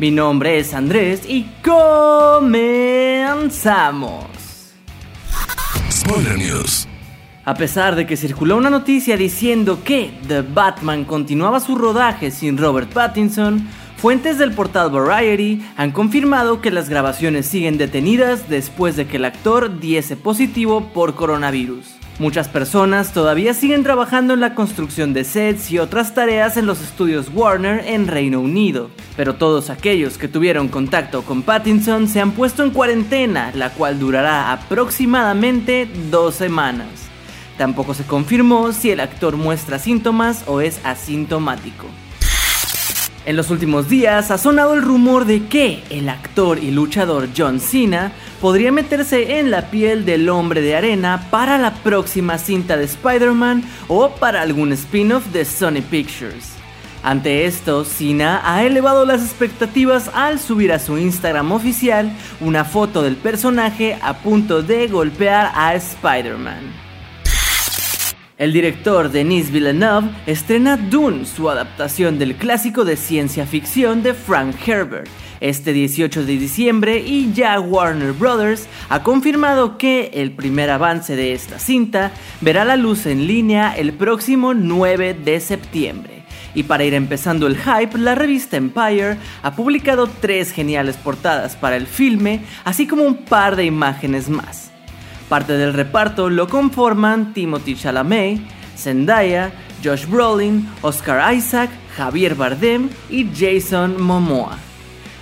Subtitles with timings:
[0.00, 2.54] Mi nombre es Andrés y comenzamos.
[5.90, 6.88] Spoiler News.
[7.44, 12.56] A pesar de que circuló una noticia diciendo que The Batman continuaba su rodaje sin
[12.56, 19.06] Robert Pattinson, fuentes del portal Variety han confirmado que las grabaciones siguen detenidas después de
[19.06, 21.99] que el actor diese positivo por coronavirus.
[22.20, 26.82] Muchas personas todavía siguen trabajando en la construcción de sets y otras tareas en los
[26.82, 32.32] estudios Warner en Reino Unido, pero todos aquellos que tuvieron contacto con Pattinson se han
[32.32, 36.88] puesto en cuarentena, la cual durará aproximadamente dos semanas.
[37.56, 41.86] Tampoco se confirmó si el actor muestra síntomas o es asintomático.
[43.26, 47.60] En los últimos días ha sonado el rumor de que el actor y luchador John
[47.60, 52.84] Cena podría meterse en la piel del hombre de arena para la próxima cinta de
[52.84, 56.54] Spider-Man o para algún spin-off de Sony Pictures.
[57.02, 62.10] Ante esto, Cena ha elevado las expectativas al subir a su Instagram oficial
[62.40, 66.89] una foto del personaje a punto de golpear a Spider-Man.
[68.40, 74.56] El director Denis Villeneuve estrena Dune, su adaptación del clásico de ciencia ficción de Frank
[74.66, 75.10] Herbert,
[75.42, 78.66] este 18 de diciembre y ya Warner Bros.
[78.88, 83.92] ha confirmado que el primer avance de esta cinta verá la luz en línea el
[83.92, 86.22] próximo 9 de septiembre.
[86.54, 91.76] Y para ir empezando el hype, la revista Empire ha publicado tres geniales portadas para
[91.76, 94.69] el filme, así como un par de imágenes más.
[95.30, 98.40] Parte del reparto lo conforman Timothy Chalamet,
[98.76, 104.58] Zendaya, Josh Brolin, Oscar Isaac, Javier Bardem y Jason Momoa.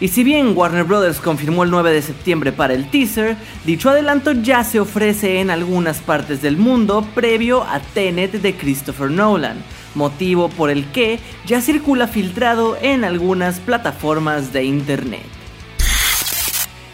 [0.00, 1.20] Y si bien Warner Bros.
[1.20, 6.00] confirmó el 9 de septiembre para el teaser, dicho adelanto ya se ofrece en algunas
[6.00, 9.56] partes del mundo previo a Tenet de Christopher Nolan,
[9.94, 15.33] motivo por el que ya circula filtrado en algunas plataformas de internet.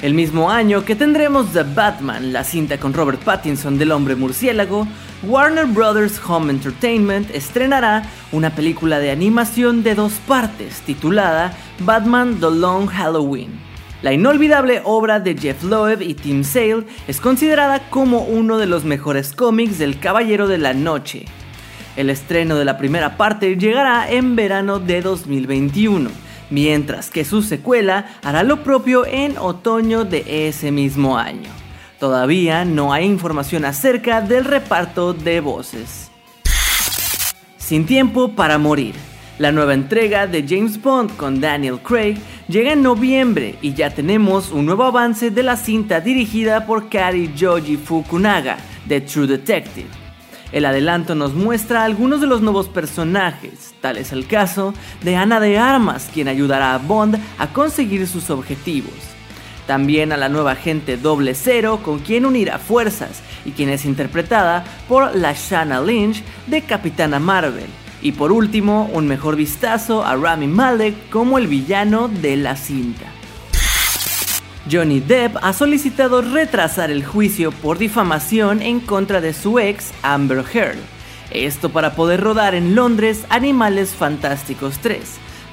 [0.03, 4.89] El mismo año que tendremos The Batman, la cinta con Robert Pattinson del hombre murciélago,
[5.23, 6.19] Warner Bros.
[6.27, 13.61] Home Entertainment estrenará una película de animación de dos partes titulada Batman The Long Halloween.
[14.01, 18.85] La inolvidable obra de Jeff Loeb y Tim Sale es considerada como uno de los
[18.85, 21.27] mejores cómics del Caballero de la Noche.
[21.97, 28.07] El estreno de la primera parte llegará en verano de 2021 mientras que su secuela
[28.23, 31.51] hará lo propio en otoño de ese mismo año.
[31.99, 36.11] Todavía no hay información acerca del reparto de voces.
[37.59, 38.95] Sin tiempo para morir.
[39.39, 42.19] La nueva entrega de James Bond con Daniel Craig
[42.49, 47.33] llega en noviembre y ya tenemos un nuevo avance de la cinta dirigida por Kari
[47.39, 50.00] Joji Fukunaga, de True Detective.
[50.53, 55.39] El adelanto nos muestra algunos de los nuevos personajes, tal es el caso de Ana
[55.39, 58.93] de Armas, quien ayudará a Bond a conseguir sus objetivos.
[59.69, 64.65] También a la nueva agente Doble Cero, con quien unirá fuerzas y quien es interpretada
[64.89, 67.69] por la Shanna Lynch de Capitana Marvel.
[68.03, 73.20] Y por último, un mejor vistazo a Rami Malek como el villano de la cinta.
[74.69, 80.45] Johnny Depp ha solicitado retrasar el juicio por difamación en contra de su ex Amber
[80.53, 80.77] Heard.
[81.31, 85.01] Esto para poder rodar en Londres Animales Fantásticos 3,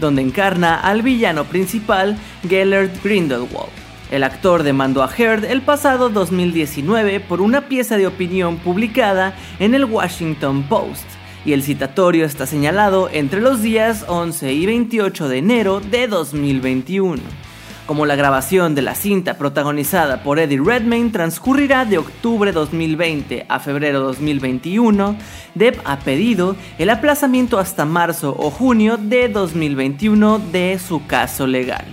[0.01, 3.71] donde encarna al villano principal Gellert Grindelwald.
[4.11, 9.73] El actor demandó a Heard el pasado 2019 por una pieza de opinión publicada en
[9.73, 11.05] el Washington Post,
[11.45, 17.46] y el citatorio está señalado entre los días 11 y 28 de enero de 2021
[17.87, 23.59] como la grabación de la cinta protagonizada por Eddie Redmayne transcurrirá de octubre 2020 a
[23.59, 25.15] febrero 2021,
[25.55, 31.85] Depp ha pedido el aplazamiento hasta marzo o junio de 2021 de su caso legal.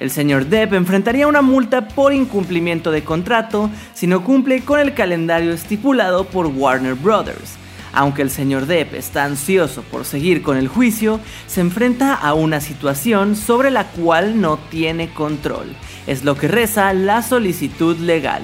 [0.00, 4.92] El señor Depp enfrentaría una multa por incumplimiento de contrato si no cumple con el
[4.92, 7.56] calendario estipulado por Warner Brothers,
[7.96, 12.60] aunque el señor Depp está ansioso por seguir con el juicio, se enfrenta a una
[12.60, 15.74] situación sobre la cual no tiene control.
[16.06, 18.42] Es lo que reza la solicitud legal.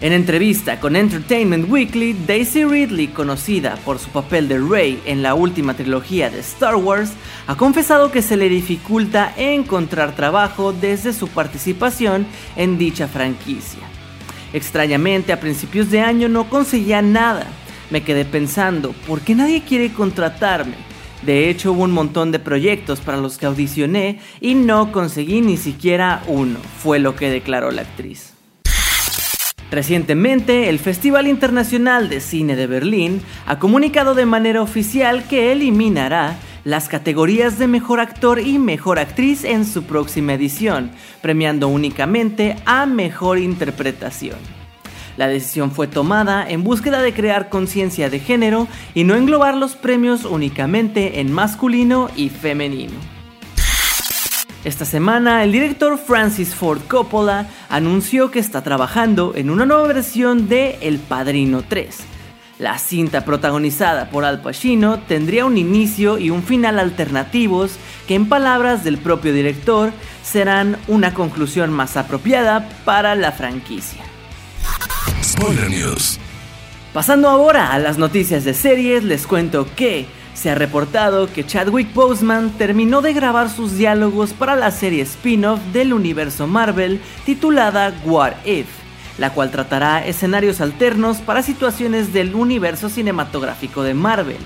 [0.00, 5.34] En entrevista con Entertainment Weekly, Daisy Ridley, conocida por su papel de Rey en la
[5.34, 7.12] última trilogía de Star Wars,
[7.46, 13.80] ha confesado que se le dificulta encontrar trabajo desde su participación en dicha franquicia.
[14.52, 17.46] Extrañamente, a principios de año no conseguía nada.
[17.90, 20.74] Me quedé pensando, ¿por qué nadie quiere contratarme?
[21.22, 25.56] De hecho, hubo un montón de proyectos para los que audicioné y no conseguí ni
[25.56, 28.34] siquiera uno, fue lo que declaró la actriz.
[29.70, 36.36] Recientemente, el Festival Internacional de Cine de Berlín ha comunicado de manera oficial que eliminará
[36.64, 40.90] las categorías de Mejor Actor y Mejor Actriz en su próxima edición,
[41.22, 44.55] premiando únicamente a Mejor Interpretación.
[45.16, 49.74] La decisión fue tomada en búsqueda de crear conciencia de género y no englobar los
[49.74, 52.94] premios únicamente en masculino y femenino.
[54.64, 60.48] Esta semana, el director Francis Ford Coppola anunció que está trabajando en una nueva versión
[60.48, 61.98] de El Padrino 3.
[62.58, 67.76] La cinta protagonizada por Al Pacino tendría un inicio y un final alternativos
[68.08, 69.92] que en palabras del propio director
[70.24, 74.05] serán una conclusión más apropiada para la franquicia.
[76.92, 81.92] Pasando ahora a las noticias de series, les cuento que se ha reportado que Chadwick
[81.92, 88.46] Boseman terminó de grabar sus diálogos para la serie spin-off del universo Marvel titulada What
[88.46, 88.66] If,
[89.18, 94.38] la cual tratará escenarios alternos para situaciones del universo cinematográfico de Marvel,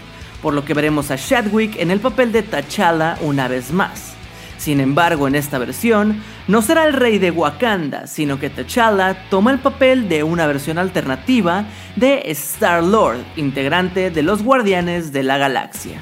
[0.43, 4.20] por lo que veremos a Chadwick en el papel de T'Challa una vez más.
[4.61, 9.53] Sin embargo, en esta versión, no será el rey de Wakanda, sino que T'Challa toma
[9.53, 11.65] el papel de una versión alternativa
[11.97, 15.99] de Star-Lord, integrante de los Guardianes de la Galaxia.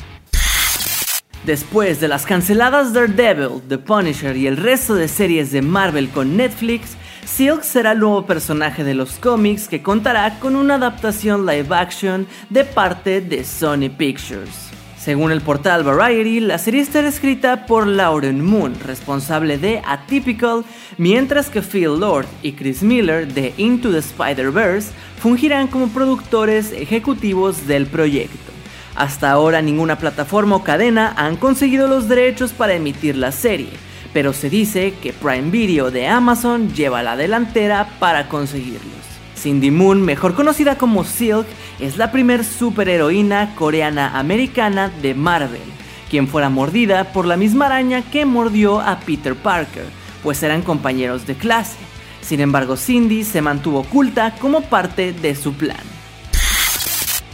[1.46, 6.36] Después de las canceladas Daredevil, The Punisher y el resto de series de Marvel con
[6.36, 11.72] Netflix, Silk será el nuevo personaje de los cómics que contará con una adaptación live
[11.76, 14.67] action de parte de Sony Pictures.
[14.98, 20.64] Según el portal Variety, la serie estará escrita por Lauren Moon, responsable de Atypical,
[20.98, 24.90] mientras que Phil Lord y Chris Miller de Into the Spider-Verse
[25.20, 28.52] fungirán como productores ejecutivos del proyecto.
[28.96, 33.70] Hasta ahora ninguna plataforma o cadena han conseguido los derechos para emitir la serie,
[34.12, 38.97] pero se dice que Prime Video de Amazon lleva la delantera para conseguirlos.
[39.38, 41.46] Cindy Moon, mejor conocida como Silk,
[41.78, 45.62] es la primer superheroína coreana-americana de Marvel,
[46.10, 49.86] quien fuera mordida por la misma araña que mordió a Peter Parker,
[50.22, 51.76] pues eran compañeros de clase.
[52.20, 55.97] Sin embargo, Cindy se mantuvo oculta como parte de su plan.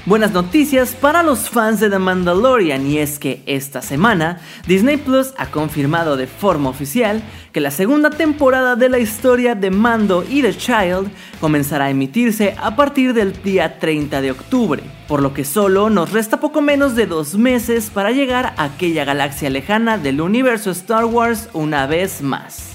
[0.06, 5.32] Buenas noticias para los fans de The Mandalorian y es que esta semana Disney Plus
[5.38, 7.22] ha confirmado de forma oficial
[7.52, 11.10] que la segunda temporada de la historia de Mando y The Child
[11.40, 16.12] comenzará a emitirse a partir del día 30 de octubre, por lo que solo nos
[16.12, 21.06] resta poco menos de dos meses para llegar a aquella galaxia lejana del universo Star
[21.06, 22.73] Wars una vez más.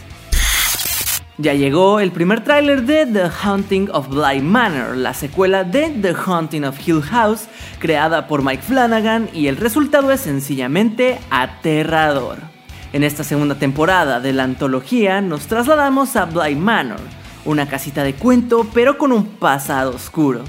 [1.42, 6.14] Ya llegó el primer tráiler de The Haunting of Bly Manor, la secuela de The
[6.14, 7.48] Haunting of Hill House,
[7.80, 12.40] creada por Mike Flanagan y el resultado es sencillamente aterrador.
[12.92, 17.00] En esta segunda temporada de la antología nos trasladamos a Bly Manor,
[17.46, 20.44] una casita de cuento pero con un pasado oscuro.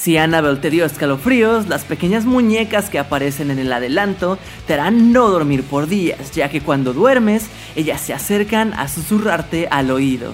[0.00, 5.12] Si Annabelle te dio escalofríos, las pequeñas muñecas que aparecen en el adelanto te harán
[5.12, 10.32] no dormir por días, ya que cuando duermes, ellas se acercan a susurrarte al oído.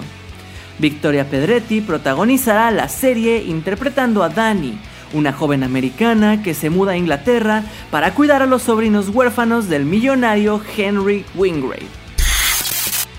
[0.79, 4.79] Victoria Pedretti protagonizará la serie interpretando a Dani,
[5.11, 9.83] una joven americana que se muda a Inglaterra para cuidar a los sobrinos huérfanos del
[9.83, 11.87] millonario Henry Wingrave.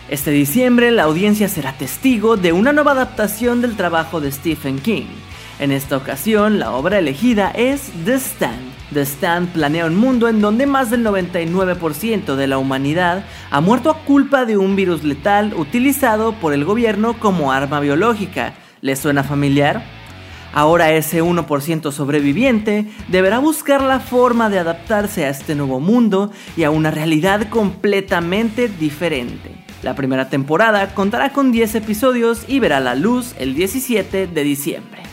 [0.08, 5.08] Este diciembre la audiencia será testigo de una nueva adaptación del trabajo de Stephen King,
[5.58, 8.72] en esta ocasión, la obra elegida es The Stand.
[8.92, 13.90] The Stand planea un mundo en donde más del 99% de la humanidad ha muerto
[13.90, 18.54] a culpa de un virus letal utilizado por el gobierno como arma biológica.
[18.82, 19.82] ¿Les suena familiar?
[20.52, 26.62] Ahora ese 1% sobreviviente deberá buscar la forma de adaptarse a este nuevo mundo y
[26.62, 29.64] a una realidad completamente diferente.
[29.82, 35.07] La primera temporada contará con 10 episodios y verá la luz el 17 de diciembre.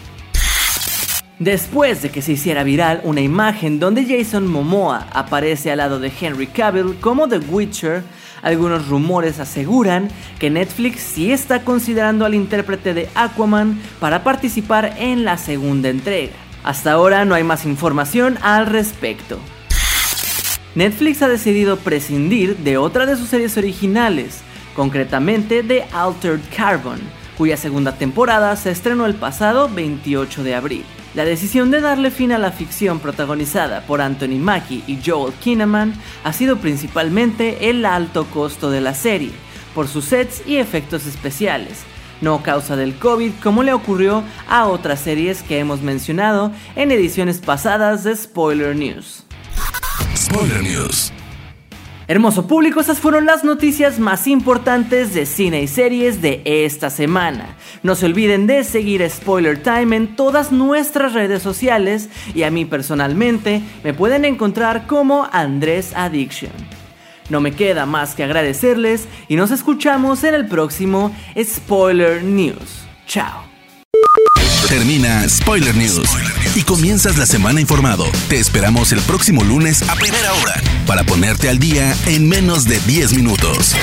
[1.39, 6.09] Después de que se hiciera viral una imagen donde Jason Momoa aparece al lado de
[6.21, 8.03] Henry Cavill como The Witcher,
[8.41, 10.07] algunos rumores aseguran
[10.39, 16.31] que Netflix sí está considerando al intérprete de Aquaman para participar en la segunda entrega.
[16.63, 19.37] Hasta ahora no hay más información al respecto.
[20.73, 24.39] Netflix ha decidido prescindir de otra de sus series originales,
[24.73, 26.99] concretamente de Altered Carbon,
[27.37, 30.85] cuya segunda temporada se estrenó el pasado 28 de abril.
[31.15, 35.93] La decisión de darle fin a la ficción protagonizada por Anthony Mackie y Joel Kinnaman
[36.25, 39.31] ha sido principalmente el alto costo de la serie,
[39.73, 41.83] por sus sets y efectos especiales,
[42.19, 47.39] no causa del COVID como le ocurrió a otras series que hemos mencionado en ediciones
[47.39, 49.23] pasadas de Spoiler News.
[50.17, 51.13] Spoiler News.
[52.07, 57.55] Hermoso público, esas fueron las noticias más importantes de cine y series de esta semana.
[57.85, 62.65] No se olviden de seguir Spoiler Time en todas nuestras redes sociales y a mí
[62.65, 66.51] personalmente me pueden encontrar como Andrés Addiction.
[67.29, 72.87] No me queda más que agradecerles y nos escuchamos en el próximo Spoiler News.
[73.05, 73.43] Chao.
[74.67, 76.09] Termina Spoiler News
[76.55, 78.05] y comienzas la semana informado.
[78.29, 80.55] Te esperamos el próximo lunes a primera hora
[80.87, 83.75] para ponerte al día en menos de 10 minutos.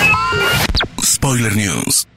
[1.01, 2.09] Spoiler News.